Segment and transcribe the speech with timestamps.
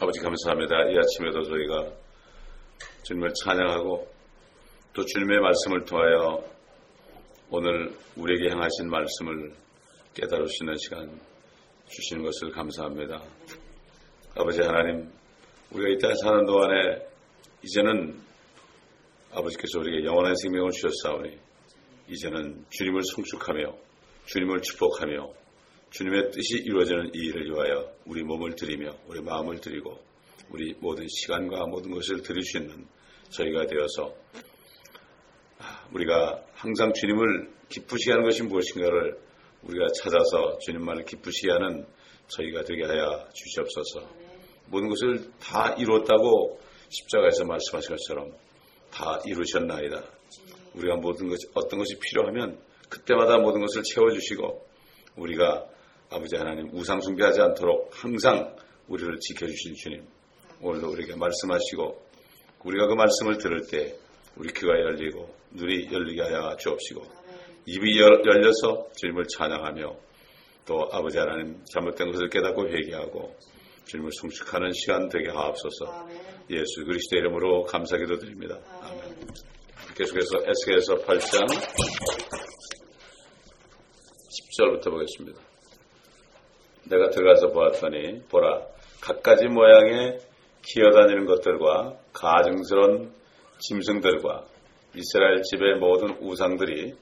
[0.00, 0.90] 아버지 감사합니다.
[0.90, 1.90] 이 아침에도 저희가
[3.02, 4.08] 주님을 찬양하고
[4.92, 6.40] 또 주님의 말씀을 통하여
[7.50, 9.52] 오늘 우리에게 향하신 말씀을
[10.14, 11.20] 깨달을 수 있는 시간
[11.88, 13.20] 주시는 것을 감사합니다.
[14.36, 15.10] 아버지 하나님,
[15.72, 17.04] 우리가 이 땅에 사는 동안에
[17.64, 18.20] 이제는
[19.32, 21.36] 아버지께서 우리에게 영원한 생명을 주셨사오니
[22.08, 23.74] 이제는 주님을 성축하며
[24.26, 25.28] 주님을 축복하며
[25.90, 29.98] 주님의 뜻이 이루어지는 이 일을 위하여 우리 몸을 드리며 우리 마음을 드리고
[30.50, 32.86] 우리 모든 시간과 모든 것을 드릴 수 있는
[33.30, 34.14] 저희가 되어서
[35.92, 39.18] 우리가 항상 주님을 기쁘시게 하는 것이 무엇인가를
[39.62, 41.86] 우리가 찾아서 주님만을 기쁘시게 하는
[42.28, 44.08] 저희가 되게 하여 주시옵소서.
[44.66, 48.32] 모든 것을 다 이루었다고 십자가에서 말씀하신 것처럼
[48.90, 50.02] 다 이루셨나이다.
[50.74, 54.66] 우리가 모든 것, 어떤 것이 필요하면 그때마다 모든 것을 채워주시고
[55.16, 55.68] 우리가
[56.10, 58.56] 아버지 하나님 우상 숭배하지 않도록 항상
[58.88, 60.06] 우리를 지켜주신 주님
[60.62, 62.06] 오늘도 우리에게 말씀하시고
[62.64, 63.94] 우리가 그 말씀을 들을 때
[64.36, 67.02] 우리 귀가 열리고 눈이 열리게 하여 주옵시고
[67.66, 69.96] 입이 열려서 주님을 찬양하며
[70.66, 73.36] 또 아버지 하나님 잘못된 것을 깨닫고 회개하고
[73.86, 76.08] 주님을 성축하는 시간 되게 하옵소서
[76.50, 78.58] 예수 그리스도 이름으로 감사기도 드립니다.
[78.80, 79.00] 아멘.
[79.96, 81.46] 계속해서 에스겔서 8장
[84.58, 85.47] 10절부터 보겠습니다.
[86.88, 88.62] 내가 들어가서 보았더니 보라
[89.00, 90.18] 갖가지 모양의
[90.62, 93.12] 기어다니는 것들과 가증스러운
[93.60, 94.44] 짐승들과
[94.94, 96.94] 이스라엘 집의 모든 우상들이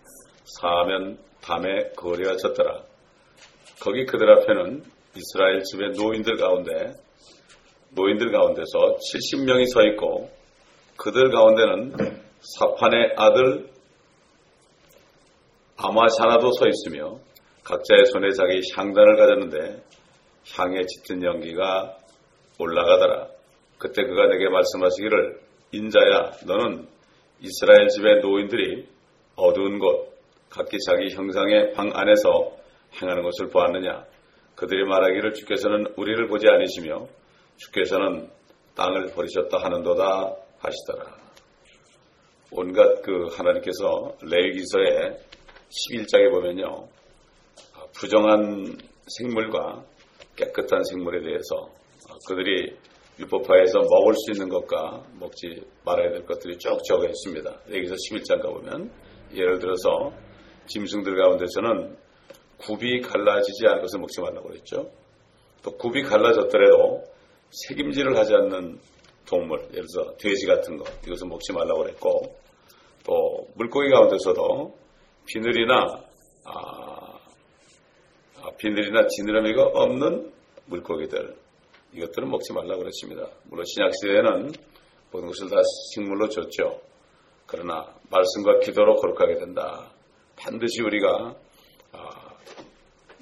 [0.61, 2.83] 사면 밤에 거리어졌더라.
[3.81, 4.83] 거기 그들 앞에는
[5.17, 6.93] 이스라엘 집의 노인들 가운데
[7.91, 10.31] 노인들 가운데서 70명이 서 있고
[10.97, 11.95] 그들 가운데는
[12.59, 13.71] 사판의 아들
[15.77, 17.19] 아마샤나도 서 있으며
[17.67, 19.83] 각자의 손에 자기 향단을 가졌는데
[20.55, 21.97] 향에 짙은 연기가
[22.61, 23.27] 올라가더라.
[23.79, 25.41] 그때 그가 내게 말씀하시기를
[25.73, 26.87] 인자야 너는
[27.41, 28.87] 이스라엘 집의 노인들이
[29.35, 30.17] 어두운 곳
[30.49, 32.53] 각기 자기 형상의 방 안에서
[33.03, 34.05] 행하는 것을 보았느냐
[34.55, 37.09] 그들이 말하기를 주께서는 우리를 보지 않으시며
[37.57, 38.31] 주께서는
[38.77, 41.17] 땅을 버리셨다 하는도다 하시더라.
[42.53, 45.19] 온갖 그 하나님께서 레위기서의
[45.69, 46.89] 11장에 보면요.
[47.99, 48.77] 부정한
[49.07, 49.85] 생물과
[50.37, 51.71] 깨끗한 생물에 대해서
[52.29, 52.77] 그들이
[53.19, 57.51] 율법화에서 먹을 수 있는 것과 먹지 말아야 될 것들이 쭉 적어 있습니다.
[57.73, 58.91] 여기서 11장 가보면
[59.35, 60.13] 예를 들어서
[60.67, 61.97] 짐승들 가운데서는
[62.59, 64.91] 굽이 갈라지지 않은 것을 먹지 말라고 그랬죠.
[65.63, 67.05] 또 굽이 갈라졌더라도
[67.69, 68.79] 책임질을 하지 않는
[69.27, 72.37] 동물, 예를 들어서 돼지 같은 것, 이것을 먹지 말라고 그랬고,
[73.05, 74.77] 또 물고기 가운데서도
[75.27, 76.07] 비늘이나
[76.45, 76.86] 아, 아,
[78.59, 80.33] 비늘이나 지느러미가 없는
[80.67, 81.37] 물고기들
[81.93, 83.29] 이것들은 먹지 말라고 그랬습니다.
[83.45, 84.53] 물론 신약 시대에는
[85.13, 85.57] 모든 것을 다
[85.93, 86.81] 식물로 줬죠.
[87.47, 89.93] 그러나 말씀과 기도로 거룩하게 된다.
[90.37, 91.35] 반드시 우리가
[91.93, 92.37] 아,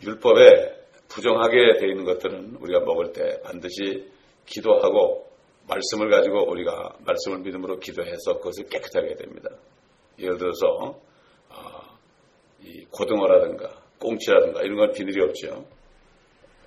[0.03, 4.11] 율법에 부정하게 되어 있는 것들은 우리가 먹을 때 반드시
[4.47, 5.31] 기도하고
[5.69, 9.51] 말씀을 가지고 우리가 말씀을 믿음으로 기도해서 그것을 깨끗하게 됩니다.
[10.19, 11.01] 예를 들어서
[12.61, 15.67] 이 고등어라든가 꽁치라든가 이런 건 비늘이 없죠.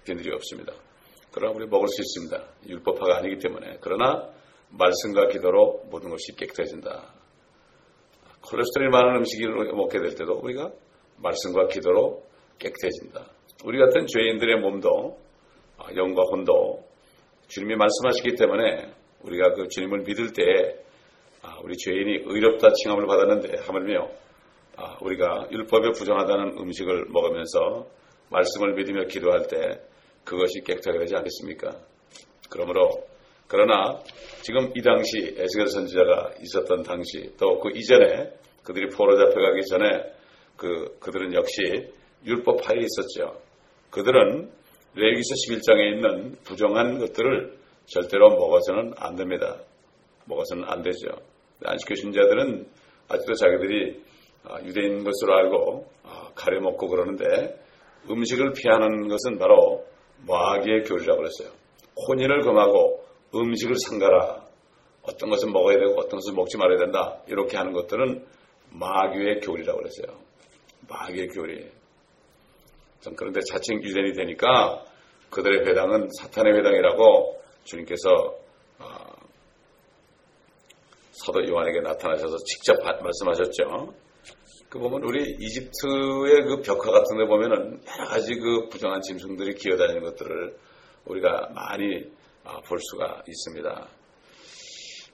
[0.03, 0.73] 비늘이 없습니다.
[1.31, 2.43] 그러나 우리 먹을 수 있습니다.
[2.67, 3.77] 율법화가 아니기 때문에.
[3.79, 4.27] 그러나
[4.69, 7.13] 말씀과 기도로 모든 것이 깨끗해진다.
[8.41, 10.71] 콜레스테롤이 많은 음식을 먹게 될 때도 우리가
[11.17, 12.23] 말씀과 기도로
[12.59, 13.25] 깨끗해진다.
[13.65, 15.19] 우리 같은 죄인들의 몸도
[15.77, 16.83] 아, 영과 혼도
[17.47, 20.43] 주님이 말씀하시기 때문에 우리가 그 주님을 믿을 때
[21.41, 24.26] 아, 우리 죄인이 의롭다 칭함을 받았는데 하물며 아,
[25.01, 27.87] 우리가 율법에 부정하다는 음식을 먹으면서
[28.29, 29.81] 말씀을 믿으며 기도할 때
[30.23, 31.77] 그것이 깨끗하게 되지 않겠습니까?
[32.49, 33.07] 그러므로
[33.47, 33.99] 그러나
[34.41, 38.31] 지금 이 당시 에스겔 선지자가 있었던 당시 또 그 이전에
[38.63, 40.13] 그들이 포로 잡혀가기 전에
[40.57, 41.87] 그 그들은 역시
[42.25, 43.39] 율법 하에 있었죠.
[43.89, 44.51] 그들은
[44.95, 49.61] 레기서 11장에 있는 부정한 것들을 절대로 먹어서는 안 됩니다.
[50.25, 51.07] 먹어서는 안 되죠.
[51.63, 52.67] 안식교 신자들은
[53.07, 54.16] 아직도 자기들이 아,
[54.63, 57.59] 유대인 것으로 알고 아, 가려 먹고 그러는데
[58.09, 59.85] 음식을 피하는 것은 바로
[60.25, 61.49] 마귀의 교리라고 그랬어요.
[62.07, 63.03] 혼인을 금하고
[63.35, 64.45] 음식을 상가라.
[65.03, 67.21] 어떤 것은 먹어야 되고 어떤 것은 먹지 말아야 된다.
[67.27, 68.25] 이렇게 하는 것들은
[68.71, 70.19] 마귀의 교리라고 그랬어요.
[70.89, 71.69] 마귀의 교리.
[73.15, 74.83] 그런데 자칭 유대인이 되니까
[75.29, 78.35] 그들의 회당은 사탄의 회당이라고 주님께서
[78.79, 79.07] 아,
[81.11, 83.93] 사도 요한에게 나타나셔서 직접 말씀하셨죠.
[84.69, 90.01] 그 보면 우리 이집트의 그 벽화 같은 데 보면은 여러 가지 그 부정한 짐승들이 기어다니는
[90.01, 90.57] 것들을
[91.05, 92.03] 우리가 많이
[92.43, 93.87] 아, 볼 수가 있습니다.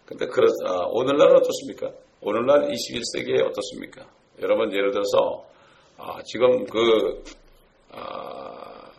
[0.06, 1.92] 근데 그렇, 아, 오늘날은 어떻습니까?
[2.22, 4.08] 오늘날 21세기에 어떻습니까?
[4.42, 5.46] 여러분 예를 들어서
[5.98, 7.24] 아, 지금 그
[7.92, 8.92] 아,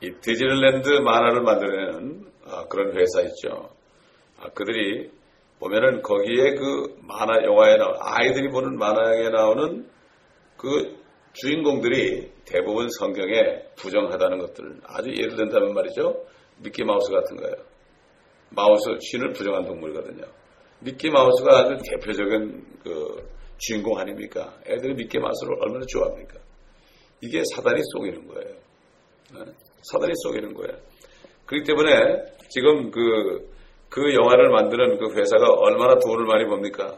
[0.00, 3.70] 이 디즈니랜드 만화를 만들어내는 아, 그런 회사 있죠.
[4.38, 5.10] 아, 그들이
[5.62, 9.88] 보면은 거기에 그 만화 영화에 나오 아이들이 보는 만화에 나오는
[10.56, 10.98] 그
[11.34, 16.24] 주인공들이 대부분 성경에 부정하다는 것들 아주 예를 든다면 말이죠.
[16.58, 17.54] 미키 마우스 같은 거예요.
[18.50, 20.24] 마우스 쥐는 부정한 동물이거든요.
[20.80, 24.58] 미키 마우스가 아주 대표적인 그 주인공 아닙니까?
[24.66, 26.40] 애들이 미키 마우스를 얼마나 좋아합니까?
[27.20, 28.54] 이게 사단이 속이는 거예요.
[29.34, 29.52] 네?
[29.92, 30.76] 사단이 속이는 거예요.
[31.46, 33.51] 그렇기 때문에 지금 그,
[33.92, 36.96] 그 영화를 만드는 그 회사가 얼마나 돈을 많이 법니까?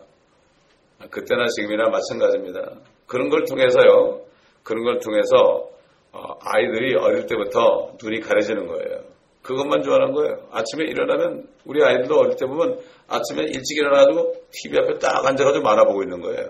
[1.10, 2.70] 그때나 지금이나 마찬가지입니다.
[3.08, 4.20] 그런 걸 통해서요,
[4.62, 5.70] 그런 걸 통해서
[6.12, 9.00] 어, 아이들이 어릴 때부터 눈이 가려지는 거예요.
[9.42, 10.46] 그것만 좋아하는 거예요.
[10.52, 15.82] 아침에 일어나면 우리 아이들도 어릴 때 보면 아침에 일찍 일어나가지고 TV 앞에 딱 앉아가지고 만화
[15.84, 16.48] 보고 있는 거예요.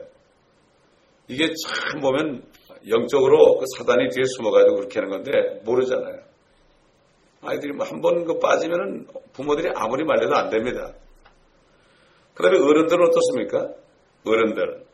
[1.28, 2.42] 이게 참 보면
[2.90, 6.33] 영적으로 그 사단이 뒤에 숨어가지고 그렇게 하는 건데 모르잖아요.
[7.46, 10.92] 아이들이 뭐 한번 그 빠지면은 부모들이 아무리 말려도 안 됩니다.
[12.34, 13.72] 그 다음에 어른들은 어떻습니까?
[14.26, 14.84] 어른들.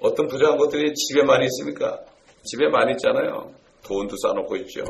[0.00, 2.04] 어떤 부자한 것들이 집에 많이 있습니까?
[2.44, 3.52] 집에 많이 있잖아요.
[3.84, 4.84] 돈도 쌓아놓고 있죠.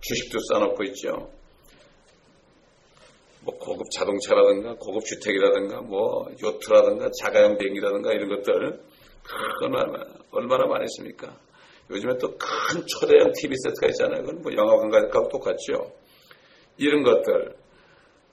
[0.00, 1.30] 주식도 쌓아놓고 있죠.
[3.42, 8.80] 뭐 고급 자동차라든가 고급 주택이라든가 뭐 요트라든가 자가용 비행기라든가 이런 것들
[9.62, 11.36] 얼마나, 얼마나 많이 있습니까?
[11.90, 14.22] 요즘에 또 큰 초대형 TV 세트가 있잖아요.
[14.22, 15.92] 그건 뭐 영화관 가격하고 똑같죠.
[16.76, 17.54] 이런 것들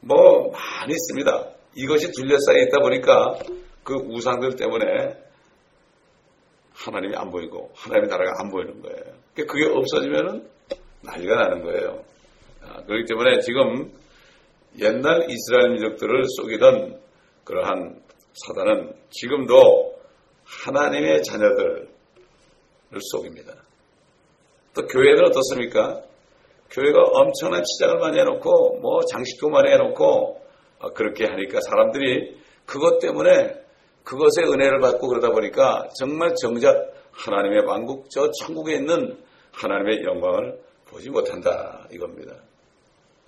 [0.02, 1.50] 뭐 많이 있습니다.
[1.76, 3.40] 이것이 둘러싸여 있다 보니까
[3.84, 5.18] 그 우상들 때문에
[6.74, 9.04] 하나님이 안 보이고 하나님의 나라가 안 보이는 거예요.
[9.34, 10.48] 그러니까 그게 없어지면은
[11.02, 12.04] 난리가 나는 거예요.
[12.62, 13.92] 아, 그렇기 때문에 지금
[14.80, 17.00] 옛날 이스라엘 민족들을 속이던
[17.44, 18.02] 그러한
[18.34, 20.00] 사단은 지금도
[20.46, 21.88] 하나님의 자녀들을
[23.12, 23.54] 속입니다.
[24.74, 26.02] 또 교회는 어떻습니까?
[26.72, 30.42] 교회가 엄청난 치장을 많이 해놓고 뭐 장식도 많이 해놓고
[30.80, 33.62] 어, 그렇게 하니까 사람들이 그것 때문에
[34.04, 39.18] 그것의 은혜를 받고 그러다 보니까 정말 정작 하나님의 왕국 저 천국에 있는
[39.52, 42.36] 하나님의 영광을 보지 못한다 이겁니다.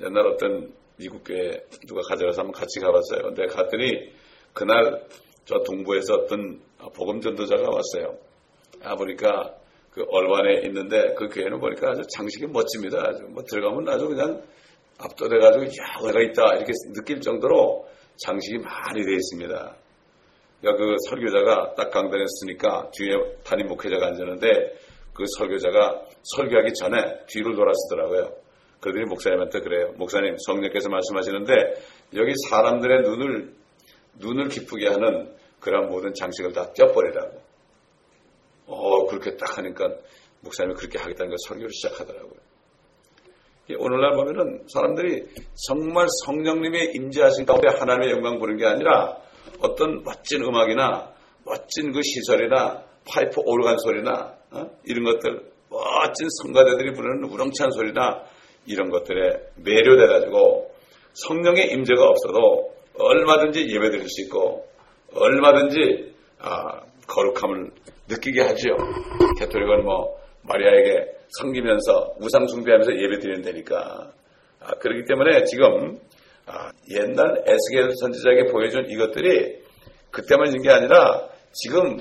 [0.02, 3.24] 옛날 어떤 미국 교회 누가 가져가서 한번 같이 가봤어요.
[3.24, 4.12] 근데 갔더니
[4.54, 5.06] 그날
[5.46, 6.62] 저 동부에서 어떤
[6.96, 8.18] 복음 전도자가 왔어요.
[8.84, 9.56] 아 보니까
[9.94, 13.00] 그 얼반에 있는데 그 교회는 보니까 아주 장식이 멋집니다.
[13.08, 14.42] 아주 뭐 들어가면 아주 그냥
[15.00, 17.88] 압도돼가지고 야 내가 있다 이렇게 느낄 정도로
[18.18, 19.76] 장식이 많이 되어 있습니다.
[20.64, 24.48] 그 설교자가 딱 강단에 서으니까 뒤에 담임 목회자가 앉았는데
[25.14, 28.34] 그 설교자가 설교하기 전에 뒤를 돌아서더라고요.
[28.80, 29.94] 그들이 목사님한테 그래요.
[29.98, 31.54] 목사님, 성령께서 말씀하시는데
[32.16, 33.54] 여기 사람들의 눈을
[34.20, 37.43] 눈을 기쁘게 하는 그런 모든 장식을 다 떼어버리라고.
[38.66, 39.90] 어, 그렇게 딱 하니까
[40.42, 42.44] 목사님이 그렇게 하겠다는 걸 설교를 시작하더라고요.
[43.80, 45.24] 오늘날 보면은 사람들이
[45.68, 49.18] 정말 성령님의 임재하신 가운데 하나님의 영광 보는 게 아니라
[49.60, 51.14] 어떤 멋진 음악이나
[51.46, 54.70] 멋진 그 시설이나 파이프 오르간 소리나 어?
[54.84, 58.24] 이런 것들 멋진 성가대들이 부르는 우렁찬 소리나
[58.66, 60.72] 이런 것들에 매료돼 가지고
[61.14, 64.68] 성령의 임재가 없어도 얼마든지 예배드릴 수 있고
[65.14, 66.82] 얼마든지 아,
[67.14, 67.72] 거룩함을
[68.10, 68.76] 느끼게 하지요.
[69.40, 74.12] 개토릭은 뭐 마리아에게 섬기면서 우상 숭배하면서 예배 드리는 데니까
[74.60, 76.00] 아, 그렇기 때문에 지금
[76.46, 79.62] 아, 옛날 에스겔 선지자에게 보여준 이것들이
[80.12, 82.00] 그때만 있는 게 아니라 지금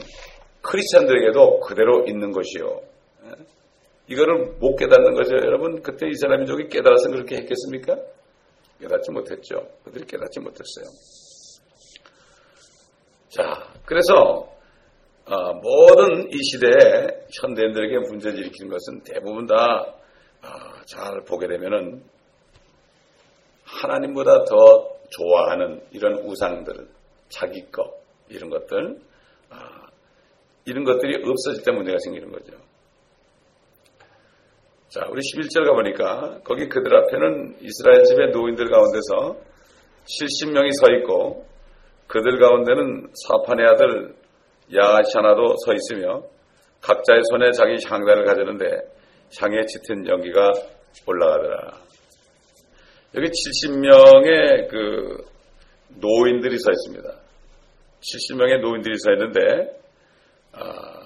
[0.62, 2.80] 크리스찬들에게도 그대로 있는 것이요.
[4.08, 5.36] 이거를 못 깨닫는 거죠.
[5.36, 7.96] 여러분, 그때 이스라엘 민족이 깨달아서 그렇게 했겠습니까?
[8.80, 9.66] 깨닫지 못했죠.
[9.84, 10.86] 그들이 깨닫지 못했어요.
[13.28, 14.52] 자, 그래서
[15.26, 17.06] 어, 모든 이 시대에
[17.40, 22.02] 현대인들에게 문제를 일으키는 것은 대부분 다잘 어, 보게 되면은
[23.64, 26.88] 하나님보다 더 좋아하는 이런 우상들,
[27.28, 27.92] 자기 것
[28.28, 28.98] 이런 것들
[29.50, 29.56] 어,
[30.64, 32.52] 이런 것들이 없어질 때 문제가 생기는 거죠.
[34.88, 39.36] 자, 우리 11절 가보니까 거기 그들 앞에는 이스라엘 집의 노인들 가운데서
[40.04, 41.46] 70명이 서 있고
[42.08, 44.21] 그들 가운데는 사판의 아들
[44.74, 46.22] 야하샤나도 서 있으며
[46.80, 48.66] 각자의 손에 자기 향단을 가지는데
[49.38, 50.52] 향에 짙은 연기가
[51.06, 51.80] 올라가더라.
[53.14, 55.24] 여기 70명의 그
[56.00, 57.08] 노인들이 서 있습니다.
[58.00, 59.80] 70명의 노인들이 서 있는데
[60.52, 61.02] 아,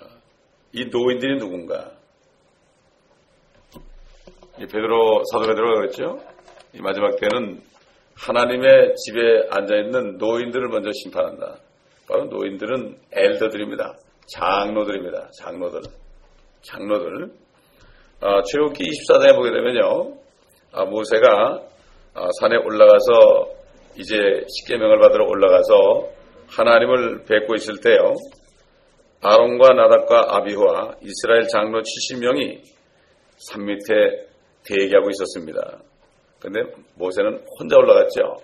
[0.73, 1.93] 이 노인들이 누군가?
[4.59, 6.19] 이 베드로 사도 베드로가 그랬죠.
[6.73, 7.63] 이 마지막 때는
[8.15, 11.59] 하나님의 집에 앉아 있는 노인들을 먼저 심판한다.
[12.09, 13.97] 바로 노인들은 엘더들입니다.
[14.27, 15.31] 장로들입니다.
[15.39, 15.81] 장로들.
[16.63, 17.31] 장로들.
[18.21, 20.17] 아, 출애굽기 24장에 보게 되면요.
[20.73, 21.63] 아, 모세가
[22.15, 23.51] 아, 산에 올라가서
[23.99, 24.17] 이제
[24.49, 26.09] 십계명을 받으러 올라가서
[26.49, 28.15] 하나님을 뵙고 있을 때요.
[29.23, 32.61] 아론과 나답과 아비후와 이스라엘 장로 70명이
[33.39, 34.29] 산 밑에
[34.65, 35.79] 대기하고 있었습니다.
[36.41, 36.61] 근데
[36.95, 38.37] 모세는 혼자 올라갔죠.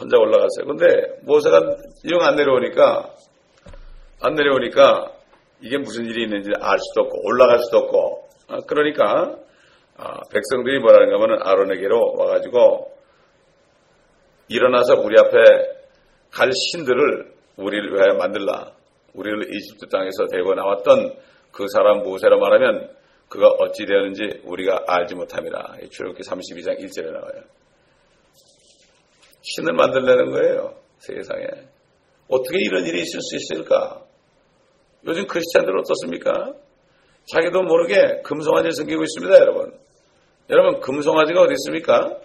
[0.00, 0.66] 혼자 올라갔어요.
[0.66, 0.86] 근데
[1.22, 1.56] 모세가
[2.10, 3.14] 영 안 내려오니까
[4.22, 5.12] 안 내려오니까
[5.60, 9.36] 이게 무슨 일이 있는지 알 수도 없고 올라갈 수도 없고 아, 그러니까
[9.98, 12.92] 아, 백성들이 뭐라는가 하면 아론에게로 와가지고
[14.48, 15.38] 일어나서 우리 앞에
[16.30, 18.72] 갈 신들을 우리를 위하여 만들라.
[19.14, 21.14] 우리를 이집트 땅에서 데리고 나왔던
[21.50, 22.90] 그 사람 모세로 말하면
[23.28, 25.76] 그가 어찌 되었는지 우리가 알지 못함이라.
[25.90, 27.42] 출애굽기 32장 1절에 나와요.
[29.46, 30.74] 신을 만들려는 거예요.
[30.98, 31.46] 세상에.
[32.28, 34.02] 어떻게 이런 일이 있을 수 있을까?
[35.06, 36.54] 요즘 크리스찬들은 어떻습니까?
[37.32, 39.78] 자기도 모르게 금송아지를 섬기고 있습니다, 여러분.
[40.50, 42.18] 여러분, 금송아지가 어디 있습니까?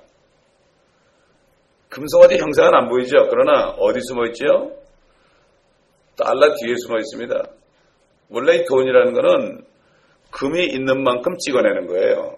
[1.89, 3.27] 금송아지 형상은 안 보이죠?
[3.29, 4.77] 그러나 어디 숨어 있죠?
[6.17, 7.43] 달러 뒤에 숨어 있습니다.
[8.29, 9.65] 원래 이 돈이라는 거는
[10.31, 12.37] 금이 있는 만큼 찍어내는 거예요.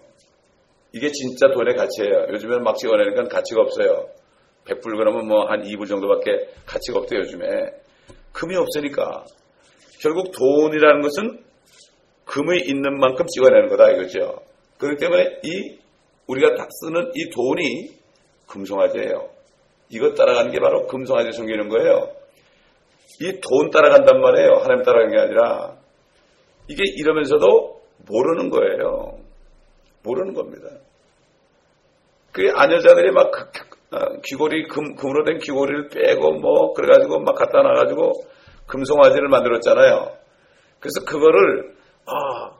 [0.92, 2.26] 이게 진짜 돈의 가치예요.
[2.32, 4.08] 요즘에는 막 찍어내는 건 가치가 없어요.
[4.66, 7.46] 100불 그러면 뭐한 2불 정도밖에 가치가 없대요, 요즘에.
[8.32, 9.24] 금이 없으니까.
[10.00, 11.44] 결국 돈이라는 것은
[12.24, 14.40] 금이 있는 만큼 찍어내는 거다 이거죠.
[14.78, 15.78] 그렇기 때문에 이
[16.26, 17.90] 우리가 다 쓰는 이 돈이
[18.48, 19.28] 금송아지예요.
[19.90, 22.10] 이것 따라가는 게 바로 금송아지 숨기는 거예요.
[23.20, 24.50] 이 돈 따라간단 말이에요.
[24.62, 25.76] 하나님 따라가는 게 아니라
[26.68, 29.18] 이게 이러면서도 모르는 거예요.
[30.02, 30.68] 모르는 겁니다.
[32.32, 33.73] 그 아녀자들이 막 어,
[34.24, 38.12] 귀고리 금, 금으로 된 귀고리를 빼고 뭐 그래가지고 막 갖다 놔가지고
[38.66, 40.16] 금송아지를 만들었잖아요.
[40.80, 41.74] 그래서 그거를
[42.06, 42.56] 아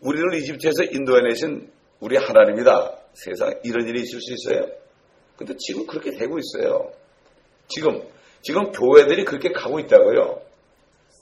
[0.00, 1.70] 우리를 이집트에서 인도해내신
[2.00, 2.98] 우리 하나님이다.
[3.14, 4.66] 세상 이런 일이 있을 수 있어요.
[5.36, 6.90] 근데 지금 그렇게 되고 있어요.
[7.68, 8.02] 지금
[8.42, 10.40] 지금 교회들이 그렇게 가고 있다고요.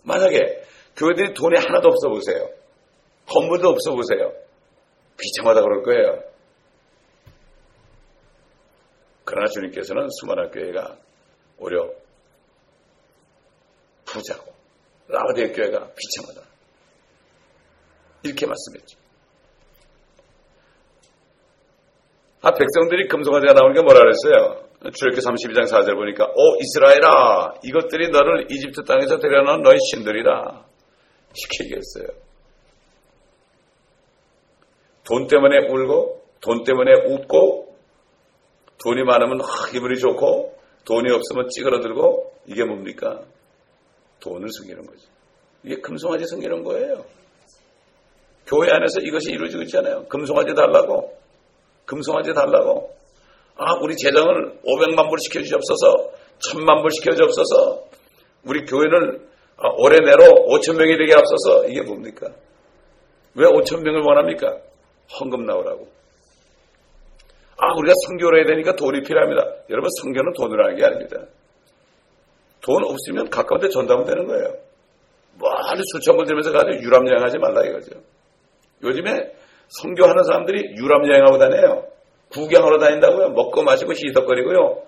[0.04, 0.62] 만약에
[0.96, 2.48] 교회들이 돈이 하나도 없어 보세요.
[3.26, 4.32] 건물도 없어 보세요.
[5.18, 6.33] 비참하다 그럴 거예요.
[9.34, 10.96] 그러나 주님께서는 수많은 교회가
[11.58, 11.90] 오히려
[14.04, 14.54] 부자고
[15.08, 16.48] 라바디의 교회가 비참하다.
[18.22, 18.96] 이렇게 말씀했죠.
[22.42, 24.68] 아, 백성들이 금송아지가 나오니까 뭐라 그랬어요?
[24.94, 30.30] 출애굽기 32장 4절 보니까 오 이스라엘아 이것들이 너를 이집트 땅에서 데려놓은 너희 신들이다.
[30.30, 32.06] 이렇게 얘기했어요.
[35.02, 37.63] 돈 때문에 울고 돈 때문에 웃고
[38.82, 39.40] 돈이 많으면
[39.70, 43.22] 기분이 좋고 돈이 없으면 찌그러들고 이게 뭡니까?
[44.20, 45.08] 돈을 숨기는 거죠.
[45.62, 47.04] 이게 금송아지 숨기는 거예요.
[48.46, 50.04] 교회 안에서 이것이 이루어지고 있잖아요.
[50.06, 51.16] 금송아지 달라고.
[51.86, 52.94] 금송아지 달라고.
[53.56, 56.12] 아, 우리 재정을 500만 불 시켜주옵소서.
[56.38, 57.84] 1000만 불 시켜주옵소서.
[58.44, 59.26] 우리 교회를
[59.56, 62.28] 아, 올해 내로 5천 명이 되게 앞서서 이게 뭡니까?
[63.34, 64.58] 왜 5천 명을 원합니까?
[65.18, 65.88] 헌금 나오라고.
[67.56, 69.42] 아, 우리가 성교를 해야 되니까 돈이 필요합니다.
[69.70, 71.26] 여러분, 성교는 돈으로 하는 게 아닙니다.
[72.60, 74.54] 돈 없으면 가까운 데 전담은 되는 거예요.
[75.38, 78.00] 멀리 수천 번 들면서 가지고 유람 여행하지 말라 이거죠.
[78.82, 79.34] 요즘에
[79.68, 81.86] 성교하는 사람들이 유람 여행하고 다녀요.
[82.30, 83.30] 구경하러 다닌다고요.
[83.30, 84.82] 먹고 마시고 희덕거리고요.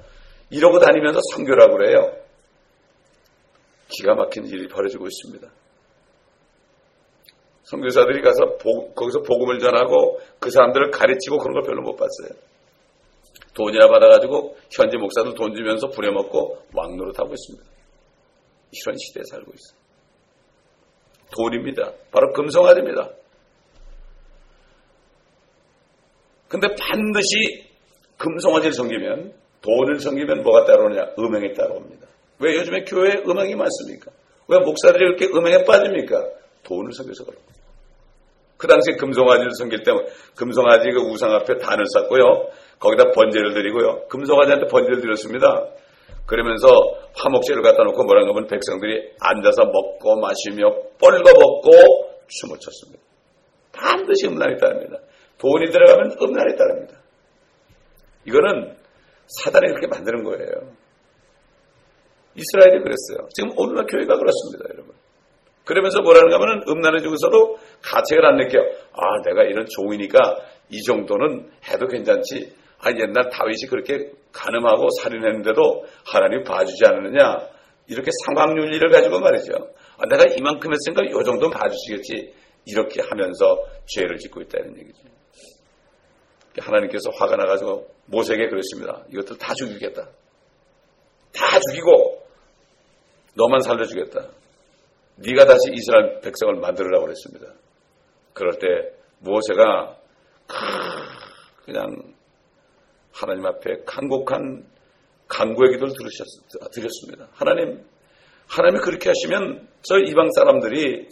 [0.51, 2.17] 이러고 다니면서 성교라고 그래요.
[3.89, 5.49] 기가 막힌 일이 벌어지고 있습니다.
[7.65, 12.39] 선교사들이 가서 보, 거기서 복음을 전하고 그 사람들을 가르치고 그런 걸 별로 못 봤어요.
[13.57, 17.65] 돈이나 받아가지고 현지 목사들 돈 주면서 부려먹고 왕노릇하고 있습니다.
[18.71, 19.79] 이런 시대에 살고 있어요.
[21.35, 21.93] 돈입니다.
[22.13, 23.11] 바로 금성아입니다.
[26.49, 27.67] 근데 반드시
[28.19, 31.15] 금성아지를 섬기면 돈을 섬기면 뭐가 따라오느냐?
[31.19, 32.07] 음행이 따라옵니다.
[32.39, 34.13] 왜 요즘에 교회에 음행이 많습니까?
[34.49, 36.25] 왜 목사들이 이렇게 음행에 빠집니까?
[36.63, 37.41] 돈을 섬겨서 거예요.
[38.57, 39.93] 그 당시에 금송아지를 섬길 때
[40.37, 42.51] 금송아지 그 우상 앞에 단을 쌓고요.
[42.79, 44.07] 거기다 번제를 드리고요.
[44.09, 45.67] 금송아지한테 번제를 드렸습니다.
[46.27, 46.69] 그러면서
[47.15, 51.71] 화목제를 갖다 놓고 뭐라는 하면 백성들이 앉아서 먹고 마시며 뻘거벗고
[52.27, 53.03] 춤을 췄습니다.
[53.73, 54.99] 반드시 음란이 따릅니다.
[55.39, 56.99] 돈이 들어가면 음란이 따릅니다.
[58.25, 58.77] 이거는
[59.27, 60.73] 사단이 그렇게 만드는 거예요.
[62.35, 63.29] 이스라엘이 그랬어요.
[63.35, 64.95] 지금 오늘날 교회가 그렇습니다, 여러분.
[65.65, 68.61] 그러면서 뭐라는 가 하면 음란을 주고서도 가책을 안 느껴.
[68.93, 70.37] 아, 내가 이런 종이니까
[70.71, 72.55] 이 정도는 해도 괜찮지.
[72.79, 77.49] 아, 옛날 다윗이 그렇게 가늠하고 살인했는데도 하나님 봐주지 않느냐?
[77.89, 79.53] 이렇게 상황윤리를 가지고 말이죠.
[79.99, 82.35] 아, 내가 이만큼 했으니까 요 정도는 봐주시겠지.
[82.67, 85.09] 이렇게 하면서 죄를 짓고 있다는 얘기죠.
[86.59, 89.05] 하나님께서 화가 나가지고 모세에게 그랬습니다.
[89.11, 90.09] 이것들 다 죽이겠다.
[91.33, 92.23] 다 죽이고
[93.35, 94.29] 너만 살려주겠다.
[95.17, 97.53] 네가 다시 이스라엘 백성을 만들으라고 그랬습니다.
[98.33, 98.67] 그럴 때
[99.21, 99.97] 모세가
[101.65, 102.16] 그냥
[103.17, 104.67] 하나님 앞에 간곡한
[105.29, 106.27] 간구의 기도를 들으셨,
[106.73, 107.29] 드렸습니다.
[107.33, 107.83] 하나님,
[108.47, 111.09] 하나님이 그렇게 하시면 저 이방 사람들이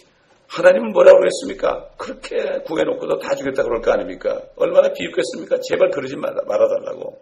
[0.47, 1.89] 하나님은 뭐라고 그랬습니까?
[1.97, 4.43] 그렇게 구해놓고도 다 주겠다 그럴 거 아닙니까?
[4.57, 5.59] 얼마나 비웃겠습니까?
[5.67, 7.21] 제발 그러지 말아달라고.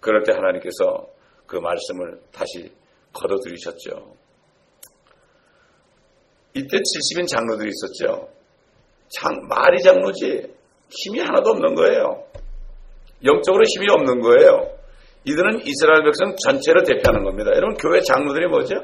[0.00, 1.08] 그럴 때 하나님께서
[1.46, 2.72] 그 말씀을 다시
[3.12, 4.14] 걸어들이셨죠.
[6.54, 8.28] 이때 70인 장로들이 있었죠.
[9.08, 10.54] 장, 말이 장로지
[10.88, 12.24] 힘이 하나도 없는 거예요.
[13.24, 14.76] 영적으로 힘이 없는 거예요.
[15.24, 17.50] 이들은 이스라엘 백성 전체를 대표하는 겁니다.
[17.54, 18.76] 여러분 교회 장로들이 뭐죠?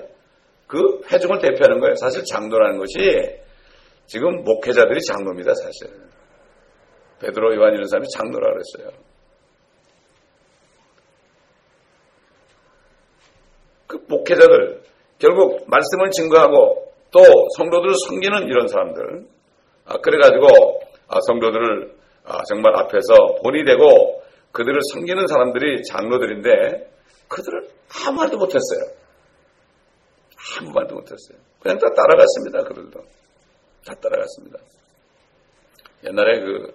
[0.66, 1.94] 그 회중을 대표하는 거예요.
[1.96, 3.42] 사실 장로라는 것이
[4.06, 5.54] 지금 목회자들이 장로입니다.
[5.54, 5.88] 사실.
[7.20, 8.98] 베드로 요한 이런 사람이 장로라 그랬어요.
[13.86, 14.82] 그 목회자들
[15.18, 17.20] 결국 말씀을 증거하고 또
[17.58, 19.26] 성도들을 섬기는 이런 사람들
[19.84, 24.21] 아, 그래가지고 아, 성도들을 아, 정말 앞에서 본이 되고
[24.52, 26.90] 그들을 섬기는 사람들이 장로들인데
[27.28, 27.68] 그들을
[28.06, 28.96] 아무 말도 못했어요.
[30.58, 31.38] 아무 말도 못했어요.
[31.60, 32.64] 그냥 다 따라갔습니다.
[32.64, 33.00] 그들도
[33.86, 34.58] 다 따라갔습니다.
[36.04, 36.74] 옛날에 그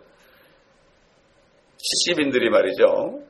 [1.78, 3.22] 시시빈들이 말이죠.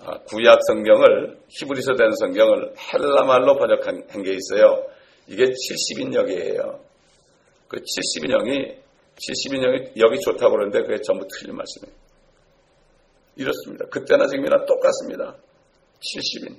[0.00, 4.86] 아, 구약 성경을 히브리서 된 성경을 헬라말로 번역한 게 있어요.
[5.26, 6.78] 이게 70인역이에요.
[7.68, 8.76] 그 70인역이
[9.16, 11.96] 70인역이 여기 좋다고 그러는데 그게 전부 틀린 말씀이에요.
[13.36, 13.86] 이렇습니다.
[13.90, 15.36] 그때나 지금이나 똑같습니다.
[16.00, 16.58] 70인.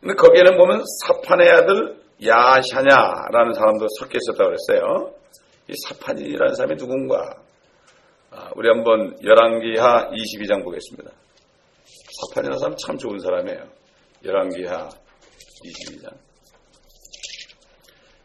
[0.00, 5.14] 근데 거기에는 보면 사판의 아들 야샤냐라는 사람도 섞여 있었다고 그랬어요.
[5.68, 7.36] 이 사판이라는 사람이 누군가?
[8.30, 11.10] 아, 우리 한번 열왕기하 22장 보겠습니다.
[12.20, 13.68] 사판이라는 사람 참 좋은 사람이에요.
[14.24, 14.88] 열왕기하
[15.64, 16.16] 22장.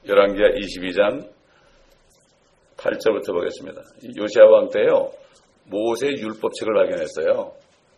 [0.07, 1.29] 열왕기하 22장
[2.77, 3.81] 8절부터 보겠습니다.
[4.17, 5.11] 요시아 왕 때요.
[5.69, 7.53] 모세 율법책을 발견했어요.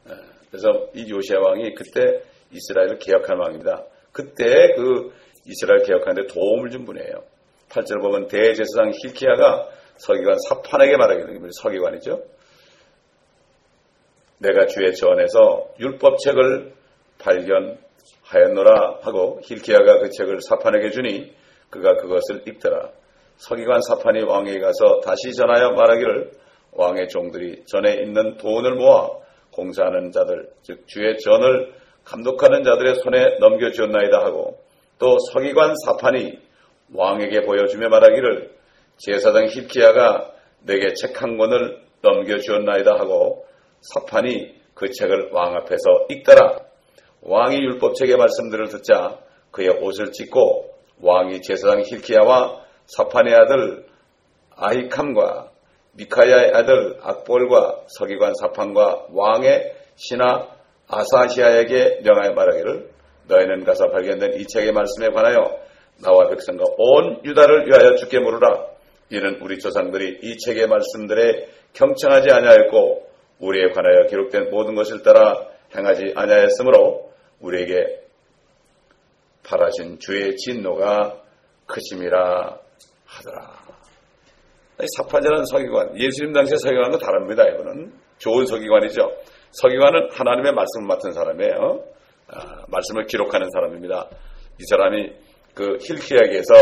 [0.09, 0.13] 예,
[0.49, 3.85] 그래서 이 요시아 왕이 그때 이스라엘을 개혁한 왕입니다.
[4.11, 5.11] 그때 그
[5.45, 7.23] 이스라엘 개혁하는데 도움을 준 분이에요.
[7.69, 11.49] 8절 보면 대제사장 힐키야가 서기관 사판에게 됩니다.
[11.61, 12.23] 서기관이죠.
[14.39, 16.73] 내가 주의 전에서 율법책을
[17.19, 21.33] 발견하였노라 하고 힐키야가 그 책을 사판에게 주니
[21.69, 22.89] 그가 그것을 읽더라.
[23.37, 26.31] 서기관 사판이 왕에게 가서 다시 전하여 말하기를
[26.79, 29.09] 왕의 종들이 전에 있는 돈을 모아
[29.51, 31.73] 공사하는 자들, 즉 주의 전을
[32.05, 34.57] 감독하는 자들의 손에 넘겨주었나이다 하고
[34.97, 36.39] 또 서기관 사판이
[36.93, 38.51] 왕에게 보여주며 말하기를
[38.97, 43.45] 제사장 히키야가 내게 책 한 권을 넘겨주었나이다 하고
[43.81, 46.59] 사판이 그 책을 왕 앞에서 읽더라.
[47.21, 49.19] 왕이 율법책의 말씀들을 듣자
[49.51, 50.69] 그의 옷을 찢고
[51.01, 53.85] 왕이 제사장 히키야와 사판의 아들
[54.55, 55.48] 아히캄과
[55.93, 60.47] 미카야의 아들 악볼과 서기관 사판과 왕의 신하
[60.87, 62.89] 아사시아에게 명하여 말하기를
[63.27, 65.59] 너희는 가서 발견된 이 책의 말씀에 관하여
[66.01, 68.67] 나와 백성과 온 유다를 위하여 죽게 물으라.
[69.11, 76.13] 이는 우리 조상들이 이 책의 말씀들에 경청하지 아니하였고 우리에 관하여 기록된 모든 것을 따라 행하지
[76.15, 78.01] 아니하였으므로 우리에게
[79.43, 81.21] 바라신 주의 진노가
[81.65, 82.59] 크심이라
[83.05, 83.78] 하더라.
[84.97, 87.43] 사파제라는 서기관, 예수님 당시에 서기관과 다릅니다.
[87.43, 89.01] 이거는 좋은 서기관이죠.
[89.51, 91.83] 서기관은 하나님의 말씀을 맡은 사람이에요.
[92.27, 94.07] 아, 말씀을 기록하는 사람입니다.
[94.59, 95.11] 이 사람이
[95.53, 96.53] 그 힐키야에게서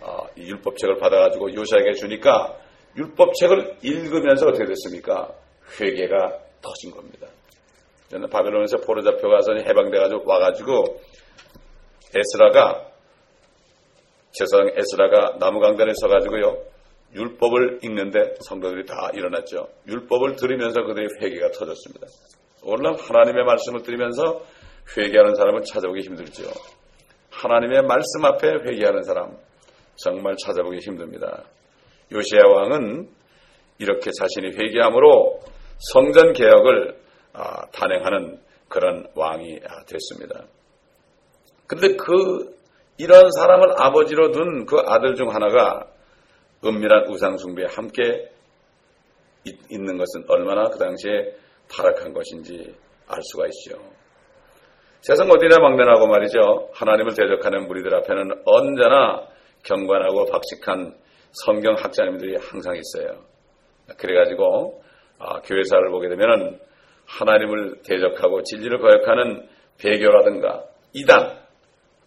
[0.00, 2.56] 어, 율법책을 받아가지고 요시아에게 주니까
[2.96, 5.32] 율법책을 읽으면서 어떻게 됐습니까?
[5.80, 7.26] 회개가 터진 겁니다.
[8.08, 11.00] 저는 바벨론에서 포로 잡혀가서 해방돼가지고 와가지고
[12.16, 12.86] 에스라가
[14.32, 16.56] 제사장 에스라가 나무 강단에 서가지고요
[17.14, 19.68] 율법을 읽는데 성도들이 다 일어났죠.
[19.86, 22.06] 율법을 들으면서 그들의 회개가 터졌습니다.
[22.62, 24.42] 오늘날 하나님의 말씀을 들으면서
[24.96, 26.50] 회개하는 사람을 찾아보기 힘들죠.
[27.30, 29.36] 하나님의 말씀 앞에 회개하는 사람
[29.96, 31.44] 정말 찾아보기 힘듭니다.
[32.12, 33.08] 요시아 왕은
[33.78, 35.40] 이렇게 자신이 회개함으로
[35.92, 36.98] 성전 개혁을
[37.32, 40.44] 아, 단행하는 그런 왕이 아, 됐습니다.
[41.66, 42.56] 그런데 그
[42.96, 45.86] 이런 사람을 아버지로 둔 그 아들 중 하나가
[46.64, 48.30] 은밀한 우상숭배에 함께
[49.70, 51.34] 있는 것은 얼마나 그 당시에
[51.70, 52.74] 타락한 것인지
[53.06, 53.80] 알 수가 있죠.
[55.00, 56.70] 세상 어디나 막론하고 말이죠.
[56.74, 59.26] 하나님을 대적하는 무리들 앞에는 언제나
[59.62, 60.94] 경관하고 박식한
[61.44, 63.22] 성경 학자님들이 항상 있어요.
[63.96, 64.82] 그래가지고
[65.18, 66.58] 아, 교회사를 보게 되면은
[67.06, 69.48] 하나님을 대적하고 진리를 거역하는
[69.80, 71.47] 배교라든가 이단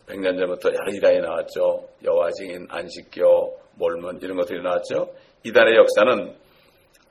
[0.08, 1.88] 100년 전부터 여러 이단이 나왔죠.
[2.04, 5.14] 여화증인, 안식교, 몰몬 이런 것들이 나왔죠.
[5.44, 6.36] 이단의 역사는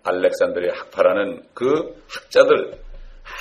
[0.02, 2.80] 알렉산드리아 학파라는 그 학자들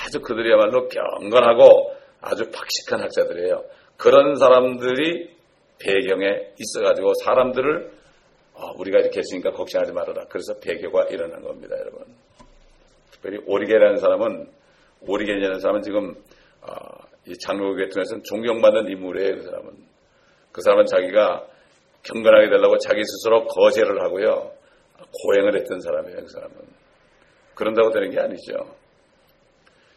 [0.04, 3.64] 아주 그들이야말로 경건하고 아주 박식한 학자들이에요.
[3.96, 5.30] 그런 사람들이
[5.78, 8.00] 배경에 있어가지고 사람들을
[8.54, 10.24] 어, 우리가 이렇게 했으니까 걱정하지 말아라.
[10.28, 12.04] 그래서 배교가 일어난 겁니다, 여러분.
[13.10, 14.50] 특별히 오리게라는 사람은
[15.06, 16.14] 오리게라는 사람은 지금
[16.60, 19.36] 어, 이 장로교 계통에서는 존경받는 인물이에요.
[19.36, 19.70] 그 사람은
[20.52, 21.46] 그 사람은 자기가
[22.02, 24.50] 경건하게 되려고 자기 스스로 거제를 하고요
[25.22, 26.16] 고행을 했던 사람이에요.
[26.16, 26.56] 그 사람은
[27.54, 28.74] 그런다고 되는 게 아니죠.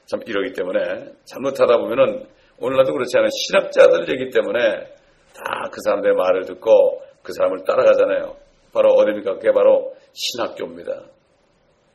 [0.06, 2.28] 참 이러기 때문에 잘못하다 보면은
[2.60, 4.94] 오늘날도 그렇지 않은 신학자들 얘기 때문에
[5.34, 8.36] 다 그 사람들의 말을 듣고 그 사람을 따라가잖아요.
[8.74, 9.36] 바로 어디입니까?
[9.36, 11.02] 그게 바로 신학교입니다.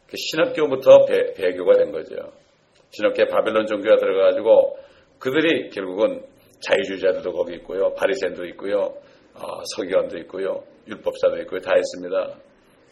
[0.08, 2.16] 그 신학교부터 배, 배교가 된 거죠.
[2.90, 4.78] 신학교에 바벨론 종교가 들어가가지고
[5.18, 6.22] 그들이 결국은
[6.60, 7.92] 자유주의자들도 거기 있고요.
[7.94, 8.94] 바리새인도 있고요.
[9.34, 10.62] 어, 서기관도 있고요.
[10.88, 11.60] 율법사도 있고요.
[11.60, 12.34] 다 있습니다.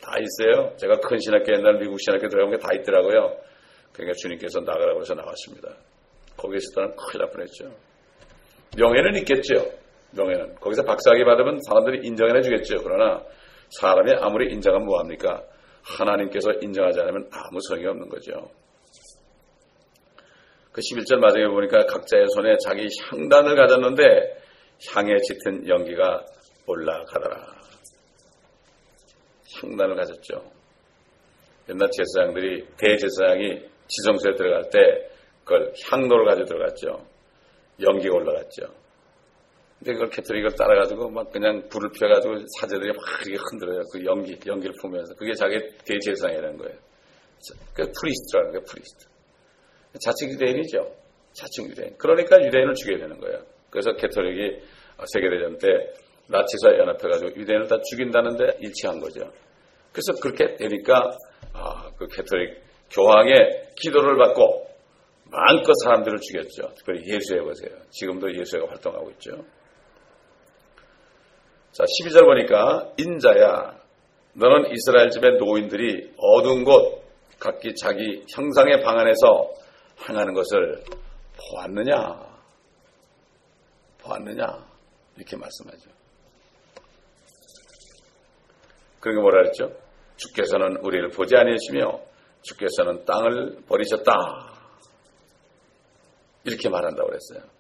[0.01, 0.77] 다 있어요.
[0.77, 3.37] 제가 큰 신학교 옛날 미국 신학교 들어가면 다 있더라고요.
[3.93, 5.75] 그러니까 주님께서 나가라고 해서 나왔습니다.
[6.37, 7.73] 거기에 있었다는 큰일 날 뻔했죠.
[8.77, 9.71] 명예는 있겠죠.
[10.13, 10.57] 명예는.
[10.57, 12.77] 거기서 박사학위 받으면 사람들이 인정해 주겠죠.
[12.83, 13.23] 그러나
[13.71, 15.43] 사람이 아무리 인정하면 뭐합니까?
[15.83, 18.51] 하나님께서 인정하지 않으면 아무 소용이 없는 거죠.
[20.77, 24.05] 그 11절 마지막에 보니까 각자의 손에 자기 향단을 가졌는데
[24.91, 26.23] 향에 짙은 연기가
[26.67, 27.47] 올라가더라.
[29.55, 30.53] 향단을 가졌죠.
[31.71, 35.09] 옛날 제사장들이 대제사장이 지성소에 들어갈 때
[35.45, 37.07] 그걸 향로를 가지고 들어갔죠.
[37.81, 38.67] 연기가 올라갔죠.
[39.79, 43.81] 근데 그걸 캐토릭을 따라가지고 막 그냥 불을 피워가지고 사제들이 막 이렇게 흔들어요.
[43.91, 45.15] 그 연기, 연기를 품으면서.
[45.15, 46.79] 그게 자기 대제사장이라는 거예요.
[47.73, 49.16] 그 priest라는 거예요, priest.
[50.01, 50.95] 자칭 유대인이죠.
[51.33, 51.97] 자칭 유대인.
[51.99, 53.43] 그러니까 유대인을 죽여야 되는 거예요.
[53.71, 54.59] 그래서 Catholic이
[55.13, 55.69] 세계대전 때
[56.29, 59.31] 나치와 연합해가지고 유대인을 다 죽인다는데 일치한 거죠.
[59.93, 61.17] 그래서 그렇게 되니까
[61.53, 64.67] 아, 그 캐토릭 교황의 기도를 받고
[65.31, 66.75] 마음껏 사람들을 죽였죠.
[66.77, 67.71] 특별히 예수회 보세요.
[67.91, 69.45] 지금도 예수회가 활동하고 있죠.
[71.73, 73.77] 자, 12절 보니까 인자야
[74.35, 77.03] 너는 이스라엘 집의 노인들이 어두운 곳
[77.39, 79.53] 각기 자기 형상의 방 안에서
[80.09, 80.85] 행하는 것을
[81.51, 82.37] 보았느냐?
[83.99, 84.67] 보았느냐?
[85.17, 85.91] 이렇게 말씀하죠.
[89.01, 89.73] 그러니까 뭐라 그랬죠?
[90.17, 92.01] 주께서는 우리를 보지 아니하시며
[92.43, 94.13] 주께서는 땅을 버리셨다.
[96.45, 97.51] 이렇게 말한다고 그랬어요.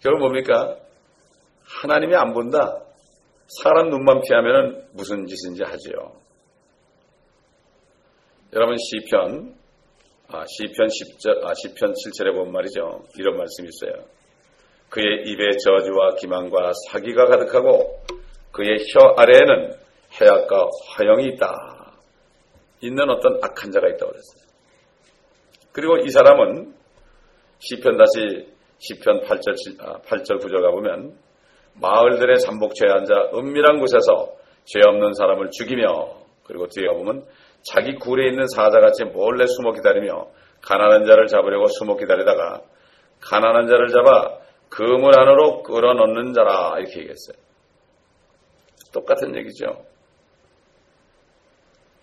[0.00, 0.76] 결국 뭡니까?
[1.64, 2.80] 하나님이 안 본다.
[3.62, 6.20] 사람 눈만 피하면 무슨 짓인지 하지요.
[8.52, 9.59] 여러분 시편
[10.32, 13.02] 아, 시편 10절, 아, 시편 7절에 보면 말이죠.
[13.18, 14.04] 이런 말씀이 있어요.
[14.88, 18.00] 그의 입에 저주와 기만과 사기가 가득하고
[18.52, 19.74] 그의 혀 아래에는
[20.20, 21.94] 해악과 화영이 있다.
[22.80, 24.50] 있는 어떤 악한 자가 있다고 그랬어요.
[25.72, 26.74] 그리고 이 사람은
[27.58, 31.18] 시편 다시 시편 8절, 8절 9절 가보면
[31.74, 34.32] 마을들의 삼복처에 앉아 은밀한 곳에서
[34.64, 37.26] 죄 없는 사람을 죽이며 그리고 뒤에 가보면
[37.62, 40.28] 자기 굴에 있는 사자같이 몰래 숨어 기다리며
[40.62, 42.62] 가난한 자를 잡으려고 숨어 기다리다가
[43.20, 47.36] 가난한 자를 잡아 그물 안으로 끌어넣는 자라 이렇게 얘기했어요.
[48.92, 49.84] 똑같은 얘기죠.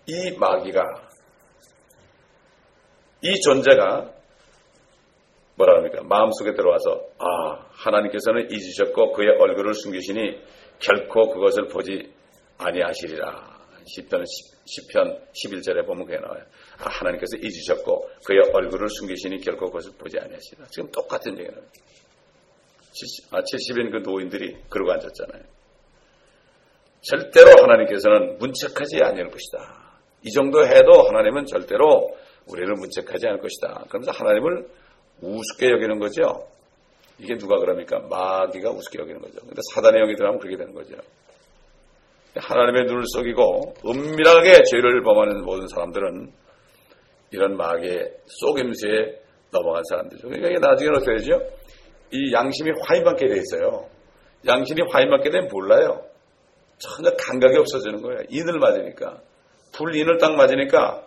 [0.06, 0.82] 이 마귀가
[3.22, 4.12] 이 존재가
[5.56, 6.02] 뭐라 합니까?
[6.04, 10.40] 마음속에 들어와서 아 하나님께서는 잊으셨고 그의 얼굴을 숨기시니
[10.78, 12.12] 결코 그것을 보지
[12.58, 13.57] 아니하시리라.
[13.88, 16.42] 시편 10편 11절에 보면 그게 나와요.
[16.78, 20.66] 아, 하나님께서 잊으셨고 그의 얼굴을 숨기시니 결코 그것을 보지 아니하시리라.
[20.70, 21.58] 지금 똑같은 얘기는
[22.92, 25.42] 70, 아, 70인 그 노인들이 그러고 앉았잖아요.
[27.00, 29.88] 절대로 하나님께서는 문책하지 아니할 것이다.
[30.24, 33.84] 이 정도 해도 하나님은 절대로 우리를 문책하지 않을 것이다.
[33.88, 34.68] 그러면서 하나님을
[35.20, 36.48] 우습게 여기는 거죠.
[37.18, 37.98] 이게 누가 그럽니까?
[38.00, 39.40] 마귀가 우습게 여기는 거죠.
[39.40, 40.96] 근데 사단의 영이 들어가면 그렇게 되는 거죠.
[42.36, 46.32] 하나님의 눈을 속이고 은밀하게 죄를 범하는 모든 사람들은
[47.30, 50.28] 이런 마귀의 속임수에 넘어간 사람들이죠.
[50.28, 51.40] 그러니까 이게 나중에는 어떻게 되죠?
[52.10, 53.86] 이 양심이 화인받게 돼 있어요.
[54.46, 56.04] 양심이 화인받게 되면 몰라요.
[56.78, 58.20] 전혀 감각이 없어지는 거예요.
[58.28, 59.20] 인을 맞으니까.
[59.74, 61.06] 불인을 딱 맞으니까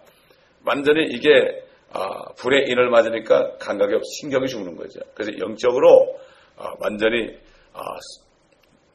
[0.65, 4.99] 완전히 이게 아, 불의 인을 맞으니까 감각이 없어 신경이 죽는 거죠.
[5.13, 6.17] 그래서 영적으로
[6.57, 7.37] 아, 완전히
[7.73, 7.81] 아,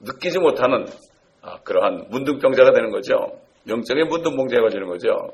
[0.01, 0.87] 느끼지 못하는
[1.47, 3.15] 아, 그러한 문둥병자가 되는 거죠.
[3.69, 5.33] 영적인 문둥병자가 되는 거죠.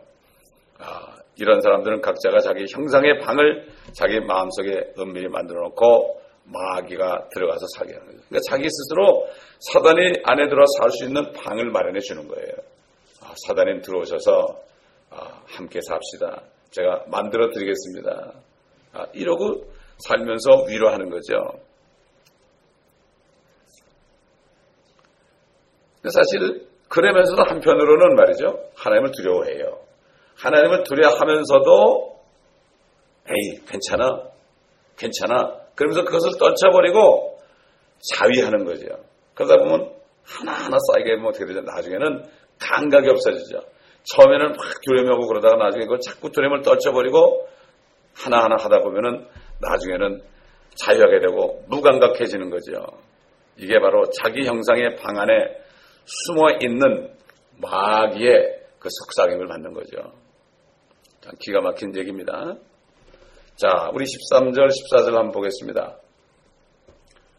[0.79, 7.95] 아, 이런 사람들은 각자가 자기 형상의 방을 자기 마음속에 은밀히 만들어 놓고 마귀가 들어가서 살게
[7.95, 8.19] 하는 거죠.
[8.29, 9.27] 그러니까 자기 스스로
[9.73, 12.53] 사단이 안에 들어 살수 있는 방을 마련해 주는 거예요.
[13.23, 14.61] 아, 사단님 들어오셔서
[15.11, 16.43] 아, 함께 삽시다.
[16.73, 18.33] 제가 만들어 드리겠습니다.
[18.93, 19.65] 아, 이러고
[19.99, 21.35] 살면서 위로하는 거죠.
[26.11, 28.59] 사실 그러면서도 한편으로는 말이죠.
[28.77, 29.79] 하나님을 두려워해요.
[30.37, 32.21] 하나님을 두려워하면서도
[33.29, 34.23] 에이 괜찮아
[34.97, 37.39] 괜찮아 그러면서 그것을 떨쳐버리고
[38.13, 38.87] 자위하는 거죠.
[39.35, 39.93] 그러다 보면
[40.25, 41.61] 하나하나 쌓이게 되면 어떻게 되죠?
[41.61, 42.25] 나중에는
[42.59, 43.61] 감각이 없어지죠.
[44.05, 47.49] 처음에는 막 두려움이 오고 그러다가 나중에 그걸 자꾸 두려움을 떨쳐버리고
[48.15, 49.27] 하나하나 하다 보면은
[49.61, 50.21] 나중에는
[50.75, 52.85] 자유하게 되고 무감각해지는 거죠.
[53.57, 55.63] 이게 바로 자기 형상의 방 안에
[56.05, 57.11] 숨어 있는
[57.59, 60.13] 마귀의 그 속삭임을 받는 거죠.
[61.39, 62.57] 기가 막힌 얘기입니다.
[63.55, 65.97] 자, 우리 13절, 14절 한번 보겠습니다.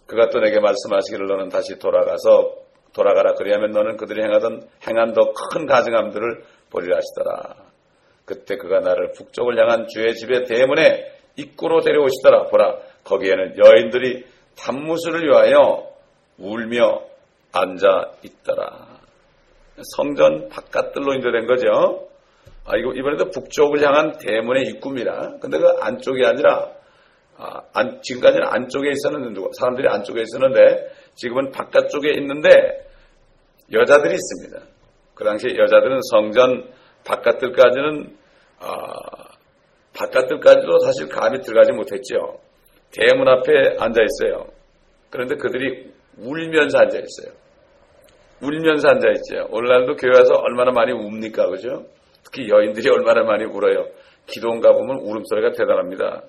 [0.06, 2.56] 그가 또 내게 말씀하시기를 너는 다시 돌아가서
[2.94, 7.56] 돌아가라 그리하면 너는 그들이 행하던 행한 더 큰 가증함들을 보리라 하시더라.
[8.26, 12.46] 그때 그가 나를 북쪽을 향한 주의 집의 대문에 입구로 데려오시더라.
[12.46, 14.26] 보라 거기에는 여인들이
[14.58, 15.92] 단무술을 위하여
[16.38, 17.13] 울며
[17.54, 19.00] 앉아 있더라.
[19.96, 22.10] 성전 바깥들로 인도된 거죠.
[22.66, 25.38] 아, 이거 이번에도 북쪽을 향한 대문의 입구입니다.
[25.42, 26.72] 근데 그 안쪽이 아니라
[27.38, 32.50] 아, 안, 지금까지는 안쪽에 있었는데 사람들이 안쪽에 있었는데 지금은 바깥쪽에 있는데
[33.72, 34.66] 여자들이 있습니다.
[35.14, 36.72] 그 당시 여자들은 성전
[37.06, 38.18] 바깥들까지는
[38.60, 38.94] 아,
[39.94, 42.40] 바깥들까지도 사실 감이 들어가지 못했죠.
[42.92, 44.48] 대문 앞에 앉아 있어요.
[45.10, 47.43] 그런데 그들이 울면서 앉아 있어요.
[48.44, 49.48] 울면서 앉아 있죠.
[49.50, 51.86] 오늘날도 교회 와서 얼마나 많이 웁니까, 그죠?
[52.24, 53.88] 특히 여인들이 얼마나 많이 울어요.
[54.26, 56.24] 기도원 가 보면 울음소리가 대단합니다.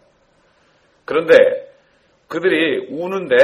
[1.04, 1.34] 그런데
[2.28, 3.36] 그들이 우는데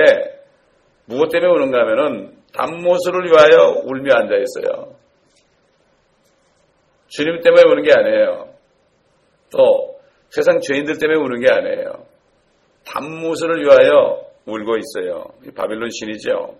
[1.06, 4.94] 무엇 때문에 우는가 하면은 단모술을 위하여 울며 앉아 있어요.
[7.08, 8.48] 주님 때문에 우는 게 아니에요.
[9.52, 9.98] 또
[10.30, 12.06] 세상 죄인들 때문에 우는 게 아니에요.
[12.86, 15.26] 단모술을 위하여 울고 있어요.
[15.54, 16.56] 바빌론 신이죠.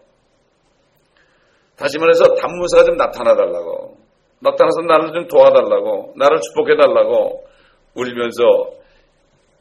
[1.81, 3.97] 다시 말해서 단무사가 좀 나타나달라고.
[4.41, 6.13] 나타나서 나를 좀 도와달라고.
[6.15, 7.45] 나를 축복해달라고.
[7.95, 8.45] 울면서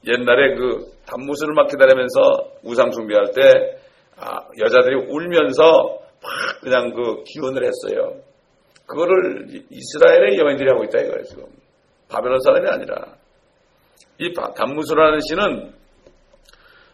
[0.05, 3.79] 옛날에 그 단무술을 막 기다리면서 우상 숭배할 때
[4.17, 5.63] 아, 여자들이 울면서
[6.21, 8.15] 막 그냥 그 기원을 했어요.
[8.85, 11.45] 그거를 이스라엘의 여인들이 하고 있다 이거예요 지금.
[12.09, 12.95] 바벨론 사람이 아니라
[14.17, 15.73] 이 단무술하는 신은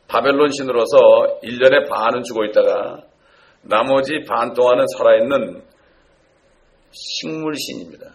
[0.07, 3.01] 바벨론 신으로서 1년에 반은 죽어 있다가
[3.67, 5.63] 나머지 반 동안은 살아있는
[6.91, 8.13] 식물신입니다.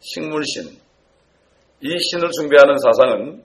[0.00, 0.78] 식물신.
[1.80, 3.44] 이 신을 숭배하는 사상은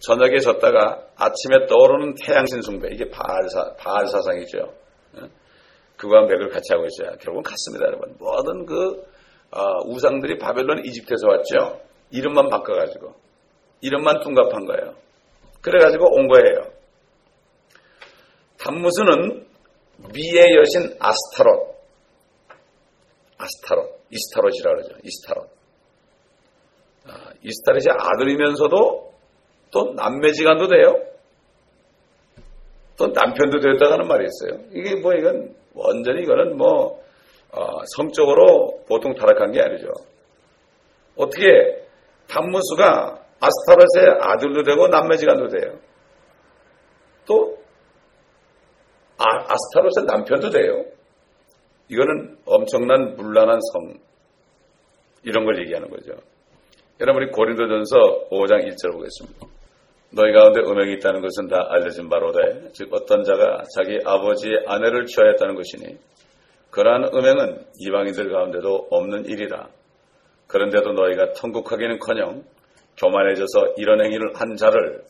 [0.00, 2.88] 저녁에 졌다가 아침에 떠오르는 태양신 숭배.
[2.92, 4.58] 이게 바알사, 바알사상이죠.
[4.58, 5.28] 어?
[5.96, 7.16] 그와 맥을 같이 하고 있어요.
[7.18, 8.16] 결국은 같습니다, 여러분.
[8.18, 9.06] 모든 그,
[9.52, 11.80] 어, 우상들이 바벨론 이집트에서 왔죠.
[12.10, 13.14] 이름만 바꿔가지고.
[13.80, 14.94] 이름만 둔갑한 거예요.
[15.60, 16.72] 그래가지고 온 거예요.
[18.58, 19.46] 단무스는
[19.98, 21.74] 미의 여신 아스타롯.
[23.38, 24.00] 아스타롯.
[24.10, 24.96] 이스타롯이라 그러죠.
[25.02, 25.48] 이스타롯.
[27.06, 29.14] 아, 이스타롯이 아들이면서도
[29.70, 31.02] 또 남매지간도 돼요.
[32.96, 34.60] 또 남편도 되었다가는 말이 있어요.
[34.72, 37.02] 이게 뭐 이건 완전히 이거는 뭐
[37.50, 39.88] 어, 성적으로 보통 타락한 게 아니죠.
[41.16, 41.84] 어떻게
[42.28, 45.78] 단무수가 아스타롯의 아들도 되고 남매지간도 돼요.
[47.26, 47.53] 또
[49.24, 50.84] 아, 아스타롯의 남편도 돼요.
[51.88, 53.94] 이거는 엄청난 문란한 성
[55.22, 56.12] 이런 걸 얘기하는 거죠.
[57.00, 59.46] 여러분이 고린도전서 5장 1절 보겠습니다.
[60.12, 65.54] 너희 가운데 음행이 있다는 것은 다 알려진 바로되 즉 어떤 자가 자기 아버지의 아내를 취하였다는
[65.56, 65.98] 것이니
[66.70, 69.68] 그러한 음행은 이방인들 가운데도 없는 일이라.
[70.46, 72.44] 그런데도 너희가 통곡하기는커녕
[72.96, 75.02] 교만해져서 이런 행위를 한 자를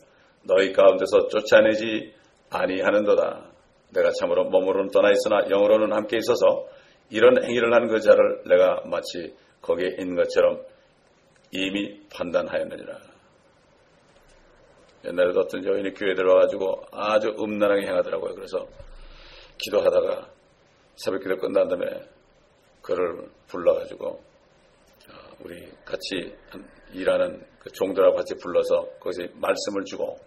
[0.43, 2.13] 너희 가운데서 쫓아내지
[2.49, 3.54] 아니하는도다.
[3.89, 6.67] 내가 참으로 몸으로는 떠나 있으나 영으로는 함께 있어서
[7.09, 10.61] 이런 행위를 하는 그 자를 내가 마치 거기에 있는 것처럼
[11.51, 12.99] 이미 판단하였느니라.
[15.05, 18.33] 옛날에도 어떤 여인이 교회 들어와가지고 아주 음란하게 행하더라고요.
[18.33, 18.67] 그래서
[19.59, 20.29] 기도하다가
[20.95, 21.85] 새벽 기도 끝난 다음에
[22.81, 26.35] 그를 불러가지고 어, 우리 같이
[26.93, 30.17] 일하는 그 종들하고 같이 불러서 거기서 말씀을 주고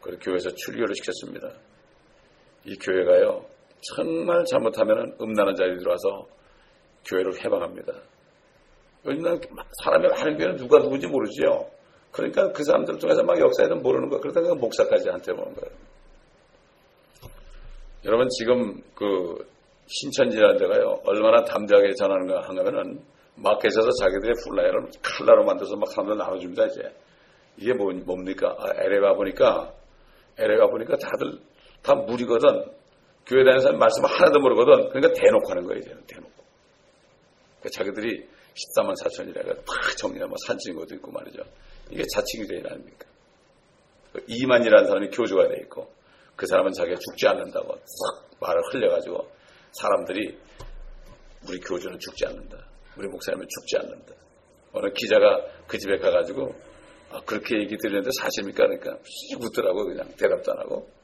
[0.00, 1.52] 그 교회에서 출교를 시켰습니다.
[2.64, 3.44] 이 교회가요
[3.94, 6.26] 정말 잘못하면 음란한 자들이 들어와서
[7.06, 7.92] 교회를 훼방합니다.
[9.06, 9.40] 요즘은
[9.82, 11.66] 사람이 많은 교회는 누가 누군지 모르지요.
[12.10, 15.76] 그러니까 그 사람들 중에서 막 역사에도 모르는 거 그러다가 목사까지 한테 보는 거예요.
[18.06, 19.46] 여러분 지금 그
[19.86, 23.00] 신천지라는 데가요 얼마나 담대하게 전하는가 하면은
[23.36, 26.82] 마켓에서 자기들의 flyer를 칼라로 만들어서 막 사람들 나눠줍니다 이제
[27.56, 29.72] 이게 뭐, 뭡니까 아, LA 가 보니까
[30.38, 31.38] LA 가 보니까 다들
[31.84, 32.48] 다 무리거든.
[33.26, 34.88] 교회 다니는 사람 말씀 하나도 모르거든.
[34.88, 36.44] 그러니까 대놓고 하는 거예요 대놓고.
[37.60, 41.42] 그러니까 자기들이 14만 4천이라 팍 정리하면 뭐 산증인 것도 있고 말이죠.
[41.90, 43.06] 이게 자칭유대인 아닙니까?
[44.14, 45.92] 2만이라는 사람이 교주가 돼 있고
[46.36, 49.28] 그 사람은 자기가 죽지 않는다고 싹 말을 흘려가지고
[49.72, 50.38] 사람들이
[51.48, 52.66] 우리 교주는 죽지 않는다.
[52.96, 54.14] 우리 목사님은 죽지 않는다.
[54.72, 56.54] 어느 기자가 그 집에 가가지고
[57.10, 58.66] 아, 그렇게 얘기 들리는데 사실입니까?
[58.66, 60.08] 그러니까 씩 웃더라고 그냥.
[60.16, 60.88] 대답도 안 하고.
[60.88, 61.03] 아,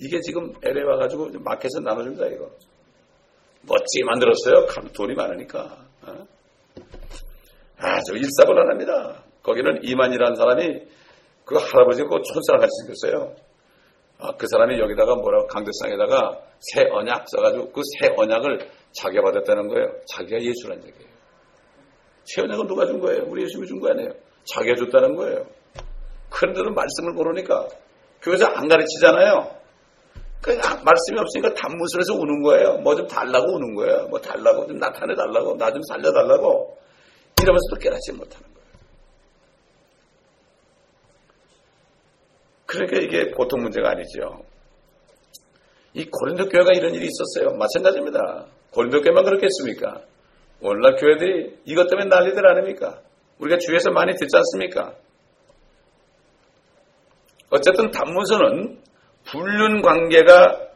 [0.00, 2.50] 이게 지금 LA 와가지고 마켓에 나눠준다 이거
[3.62, 4.66] 멋지게 만들었어요.
[4.94, 6.24] 돈이 많으니까 아,
[7.78, 9.24] 아주 일사불란합니다.
[9.42, 10.82] 거기는 이만이라는 사람이
[11.44, 13.34] 그 할아버지가 그 촌사람 같이 생겼어요.
[14.18, 19.92] 아, 그 사람이 여기다가 뭐라고 강대상에다가 새 언약 써가지고 그 새 언약을 자기가 받았다는 거예요.
[20.08, 21.10] 자기가 예수란 얘기예요.
[22.24, 23.24] 새 언약은 누가 준 거예요?
[23.26, 24.10] 우리 예수님이 준 거 아니에요.
[24.44, 25.46] 자기가 줬다는 거예요.
[26.30, 27.68] 그런데도 말씀을 모르니까
[28.22, 29.54] 교회에서 안 가르치잖아요.
[30.42, 32.78] 그 말씀이 없으니까 단무술에서 우는 거예요.
[32.78, 34.06] 뭐 좀 달라고 우는 거예요.
[34.08, 36.78] 뭐 달라고 좀 나타내 달라고 나 좀 살려달라고
[37.42, 38.56] 이러면서도 깨닫지 못하는 거예요.
[42.66, 44.42] 그러니까 이게 보통 문제가 아니죠.
[45.94, 47.56] 이 고린도 교회가 이런 일이 있었어요.
[47.56, 48.46] 마찬가지입니다.
[48.72, 50.02] 고린도 교회만 그렇겠습니까?
[50.60, 53.00] 오늘날 교회들이 이것 때문에 난리들 아닙니까?
[53.38, 54.94] 우리가 주위에서 많이 듣지 않습니까?
[57.50, 58.78] 어쨌든 단문서는
[59.26, 60.68] 불륜 관계가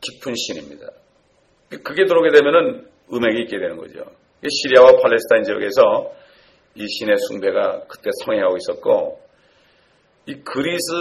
[0.00, 0.86] 깊은 신입니다.
[1.84, 4.04] 그게 들어오게 되면은 음악이 있게 되는 거죠.
[4.48, 6.12] 시리아와 팔레스타인 지역에서
[6.74, 9.20] 이 신의 숭배가 그때 성행하고 있었고
[10.26, 10.92] 이 그리스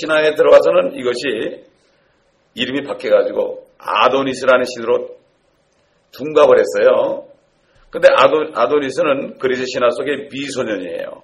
[0.00, 1.64] 신화에 들어가서는 이것이
[2.54, 5.16] 이름이 바뀌어가지고 아도니스라는 신으로
[6.12, 7.28] 둔갑을 했어요.
[7.90, 11.22] 근데 아도, 아도니스는 그리스 신화 속의 미소년이에요.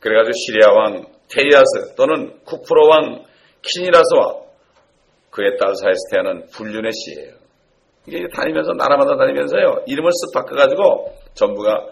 [0.00, 3.24] 그래가지고 시리아 왕 테이아스 또는 쿠프로 왕
[3.62, 4.46] 키니라스와
[5.30, 7.34] 그의 딸 사이스테아는 불륜의 씨예요.
[8.06, 11.86] 이게 다니면서 나라마다 다니면서요 이름을 쓱 바꿔가지고 전부가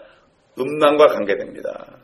[0.57, 1.99] 음란과 관계됩니다.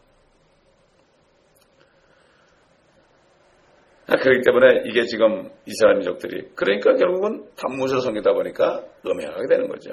[4.07, 9.91] 아, 그렇기 때문에 이게 지금 이스라엘 민족들이 그러니까 결국은 단무서 성이다 보니까 음해하게 되는 거죠.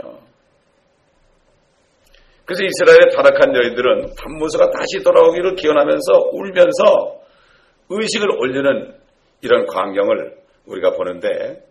[2.44, 7.18] 그래서 이스라엘의 타락한 여인들은 단무서가 다시 돌아오기를 기원하면서 울면서
[7.90, 8.94] 의식을 올리는
[9.40, 11.64] 이런 광경을 우리가 보는데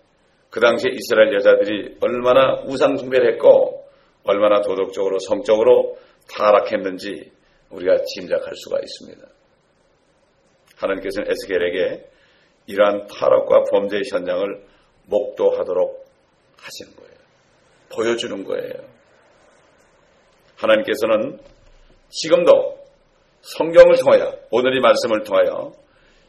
[0.50, 3.86] 그 당시에 이스라엘 여자들이 얼마나 우상숭배를 했고
[4.24, 5.98] 얼마나 도덕적으로 성적으로
[6.30, 7.32] 타락했는지
[7.70, 9.28] 우리가 짐작할 수가 있습니다.
[10.78, 12.10] 하나님께서는 에스겔에게
[12.68, 14.66] 이러한 타락과 범죄의 현장을
[15.06, 16.06] 목도하도록
[16.58, 17.14] 하시는 거예요.
[17.94, 18.74] 보여주는 거예요.
[20.58, 21.40] 하나님께서는
[22.10, 22.78] 지금도
[23.42, 25.72] 성경을 통하여 오늘 이 말씀을 통하여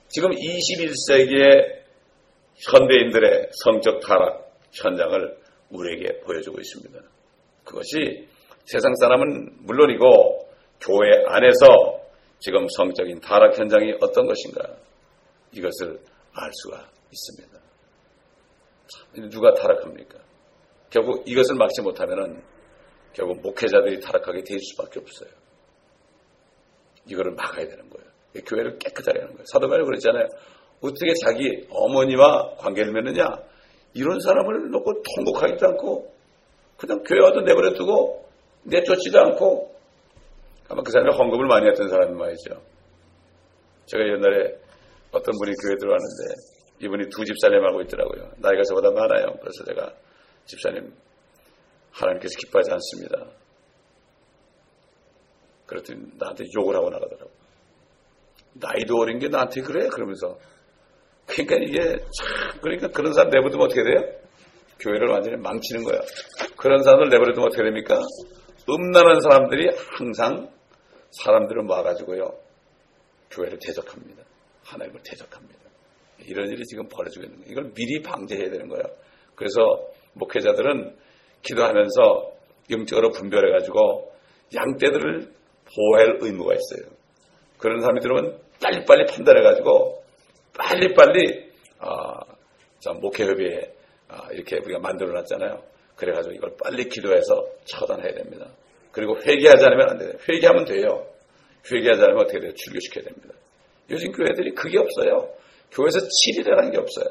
[0.09, 1.83] 지금 21세기의
[2.57, 5.38] 현대인들의 성적 타락 현장을
[5.71, 7.01] 우리에게 보여주고 있습니다.
[7.64, 8.27] 그것이
[8.64, 10.49] 세상 사람은 물론이고
[10.81, 12.01] 교회 안에서
[12.40, 14.77] 지금 성적인 타락 현장이 어떤 것인가
[15.53, 16.01] 이것을
[16.33, 17.59] 알 수가 있습니다.
[19.31, 20.18] 누가 타락합니까?
[20.90, 22.42] 결국 이것을 막지 못하면
[23.12, 25.31] 결국 목회자들이 타락하게 될 수밖에 없어요.
[27.07, 28.08] 이거를 막아야 되는 거예요.
[28.47, 29.45] 교회를 깨끗하게 하는 거예요.
[29.53, 30.27] 사도 바울이 그랬잖아요.
[30.81, 33.25] 어떻게 자기 어머니와 관계를 맺느냐?
[33.95, 36.14] 이런 사람을 놓고 통곡하지도 않고
[36.77, 38.29] 그냥 교회 와도 내버려 두고
[38.64, 39.75] 내쫓지도 않고
[40.68, 42.62] 아마 그 사람이 헌금을 많이 했던 사람이 말이죠.
[43.87, 44.55] 제가 옛날에
[45.11, 46.35] 어떤 분이 교회 들어왔는데
[46.81, 48.31] 이분이 두 집사님 하고 있더라고요.
[48.37, 49.35] 나이가 저보다 많아요.
[49.41, 49.93] 그래서 제가
[50.45, 50.93] 집사님
[51.91, 53.26] 하나님께서 기뻐하지 않습니다.
[55.66, 57.31] 그랬더니 나한테 욕을 하고 나가더라고.
[58.61, 59.89] 나이도 어린 게 나한테 그래?
[59.89, 60.39] 그러면서.
[61.27, 64.01] 그러니까 이게 참, 그러니까 그런 사람 내버려두면 어떻게 돼요?
[64.81, 66.01] 교회를 완전히 망치는 거야.
[66.57, 68.01] 그런 사람을 내버려두면 어떻게 됩니까?
[68.69, 70.51] 음란한 사람들이 항상
[71.11, 72.31] 사람들을 모아가지고요.
[73.31, 74.23] 교회를 대적합니다.
[74.65, 75.59] 하나님을 대적합니다.
[76.27, 77.53] 이런 일이 지금 벌어지고 있는 거예요.
[77.53, 78.83] 이걸 미리 방지해야 되는 거예요.
[79.35, 80.97] 그래서 목회자들은
[81.43, 82.33] 기도하면서
[82.71, 84.13] 영적으로 분별해가지고
[84.55, 85.33] 양떼들을
[85.75, 86.91] 보호할 의무가 있어요.
[87.59, 90.03] 그런 사람이 들어오면 빨리빨리 판단해가지고
[90.57, 91.49] 빨리빨리
[91.81, 92.21] 아,
[92.81, 93.73] 자, 목회협의회
[94.09, 95.63] 아, 이렇게 우리가 만들어놨잖아요.
[95.97, 98.47] 그래가지고 이걸 빨리 기도해서 처단해야 됩니다.
[98.93, 100.13] 그리고 회개하지 않으면 안 돼요.
[100.29, 101.07] 회개하면 돼요.
[101.71, 102.53] 회개하지 않으면 어떻게 돼요?
[102.55, 103.35] 출교시켜야 됩니다.
[103.91, 105.31] 요즘 교회들이 그게 없어요.
[105.73, 107.07] 교회에서 7일이라는 게 없어요.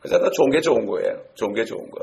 [0.00, 1.22] 그래서 다 좋은 게 좋은 거예요.
[1.34, 2.02] 좋은 게 좋은 거.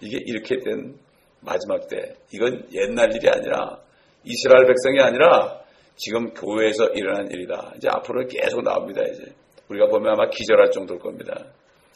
[0.00, 0.96] 이게 이렇게 된
[1.40, 3.78] 마지막 때, 이건 옛날 일이 아니라
[4.24, 5.60] 이스라엘 백성이 아니라
[5.98, 7.72] 지금 교회에서 일어난 일이다.
[7.76, 9.02] 이제 앞으로 계속 나옵니다.
[9.02, 9.34] 이제
[9.68, 11.44] 우리가 보면 아마 기절할 정도일 겁니다.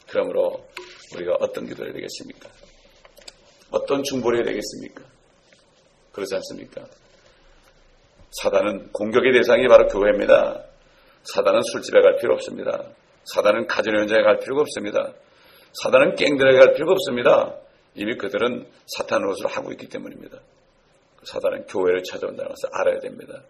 [0.09, 0.67] 그러므로
[1.15, 2.49] 우리가 어떤 기도를 되겠습니까?
[3.71, 5.03] 어떤 중보를 해야 되겠습니까?
[6.11, 6.85] 그렇지 않습니까?
[8.41, 10.63] 사단은 공격의 대상이 바로 교회입니다.
[11.23, 12.83] 사단은 술집에 갈 필요 없습니다.
[13.23, 15.13] 사단은 가전 현장에 갈 필요가 없습니다.
[15.81, 17.55] 사단은 깽들에 갈 필요가 없습니다.
[17.95, 20.39] 이미 그들은 사탄 노릇을 하고 있기 때문입니다.
[21.23, 23.41] 사단은 교회를 찾아온다는 것을 알아야 됩니다.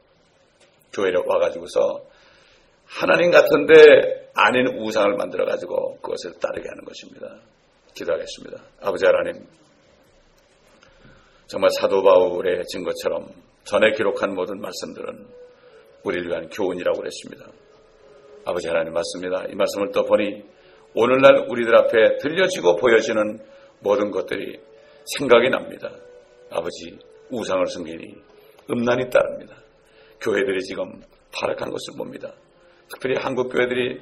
[0.94, 2.06] 교회를 와가지고서
[2.86, 7.40] 하나님 같은데 아닌 우상을 만들어가지고 그것을 따르게 하는 것입니다.
[7.96, 8.62] 기도하겠습니다.
[8.82, 9.46] 아버지 하나님,
[11.48, 13.28] 정말 사도 바울의 증거처럼
[13.64, 15.28] 전에 기록한 모든 말씀들은
[16.04, 17.46] 우리를 위한 교훈이라고 그랬습니다.
[18.46, 19.46] 아버지 하나님 맞습니다.
[19.50, 20.44] 이 말씀을 또 보니
[20.96, 23.40] 오늘날 우리들 앞에 들려지고 보여지는
[23.80, 24.60] 모든 것들이
[25.18, 25.92] 생각이 납니다.
[26.50, 26.98] 아버지
[27.30, 28.16] 우상을 숨기니
[28.70, 29.63] 음란이 따릅니다.
[30.24, 31.02] 교회들이 지금
[31.34, 32.32] 타락한 것을 봅니다.
[32.90, 34.02] 특별히 한국 교회들이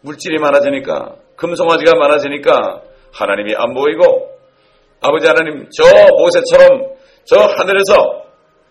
[0.00, 4.30] 물질이 많아지니까 금송아지가 많아지니까 하나님이 안 보이고
[5.00, 5.84] 아버지 하나님 저
[6.16, 6.94] 모세처럼
[7.24, 8.24] 저 하늘에서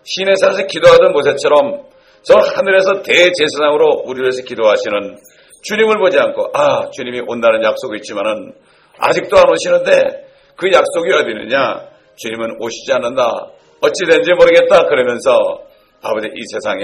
[0.03, 1.85] 신의 산에서 기도하던 모세처럼
[2.23, 5.17] 저 하늘에서 대제사장으로 우리를 위해서 기도하시는
[5.63, 8.53] 주님을 보지 않고 아 주님이 온다는 약속이 있지만은
[8.99, 11.87] 아직도 안 오시는데 그 약속이 어디 있느냐?
[12.15, 13.47] 주님은 오시지 않는다.
[13.81, 14.87] 어찌 된지 모르겠다.
[14.87, 15.61] 그러면서
[16.01, 16.83] 아버지 이 세상에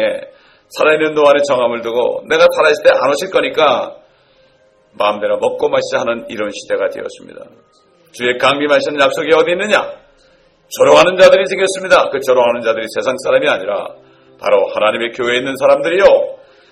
[0.70, 3.96] 살아있는 동안의 정함을 두고 내가 살아있을 때 안 오실 거니까
[4.94, 7.42] 마음대로 먹고 마시자 하는 이런 시대가 되었습니다.
[8.12, 9.90] 주의 강림하시는 약속이 어디 있느냐?
[10.70, 12.10] 조롱하는 자들이 생겼습니다.
[12.10, 13.88] 그 조롱하는 자들이 세상 사람이 아니라
[14.40, 16.04] 바로 하나님의 교회에 있는 사람들이요.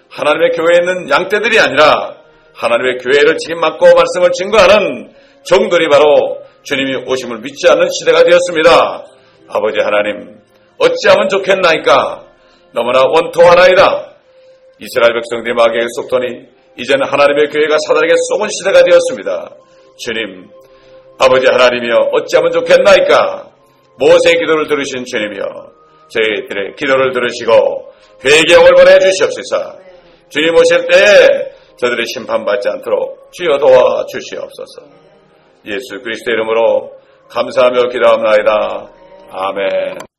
[0.10, 2.16] 하나님의 교회에 있는 양떼들이 아니라
[2.54, 5.14] 하나님의 교회를 책임맡고 말씀을 증거하는
[5.44, 9.06] 종들이 바로 주님이 오심을 믿지 않는 시대가 되었습니다.
[9.50, 10.40] 아버지 하나님,
[10.78, 12.26] 어찌하면 좋겠나이까?
[12.74, 14.12] 너무나 원통하나이다.
[14.80, 16.48] 이스라엘 백성들이 마귀에게 속더니
[16.78, 19.56] 이제는 하나님의 교회가 사단에게 쏘은 시대가 되었습니다.
[19.98, 20.50] 주님,
[21.20, 23.52] 아버지 하나님이여 어찌하면 좋겠나이까?
[24.00, 25.44] 모세의 기도를 들으신 주님이여
[26.10, 27.94] 저희들의 기도를 들으시고
[28.26, 29.80] 회개형을 보내 주시옵소서.
[30.30, 35.02] 주님 오실 때에 저들이 심판받지 않도록 주여 도와 주시옵소서.
[35.66, 36.92] 예수 그리스도 이름으로
[37.30, 38.90] 감사하며 기도합니다.
[39.32, 40.11] 아멘.